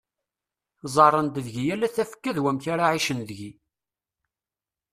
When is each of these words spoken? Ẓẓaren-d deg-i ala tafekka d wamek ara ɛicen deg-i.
Ẓẓaren-d 0.87 1.35
deg-i 1.45 1.65
ala 1.73 1.87
tafekka 1.95 2.31
d 2.35 2.37
wamek 2.43 2.65
ara 2.73 2.85
ɛicen 2.93 3.19
deg-i. 3.29 3.51